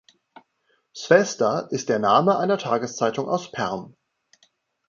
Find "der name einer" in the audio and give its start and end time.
1.89-2.57